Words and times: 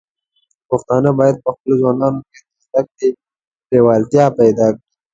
پښتانه 0.69 1.11
بايد 1.19 1.35
په 1.43 1.49
خپلو 1.55 1.73
ځوانانو 1.81 2.19
کې 2.29 2.37
د 2.45 2.47
زده 2.65 2.81
کړې 2.89 3.09
لیوالتیا 3.71 4.25
پيدا 4.39 4.67
کړي. 4.75 4.83